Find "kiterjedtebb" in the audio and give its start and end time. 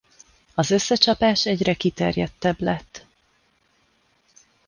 1.73-2.59